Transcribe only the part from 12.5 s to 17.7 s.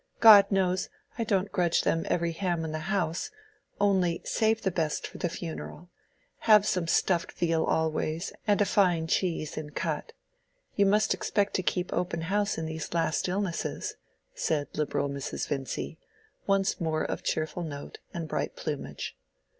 in these last illnesses," said liberal Mrs. Vincy, once more of cheerful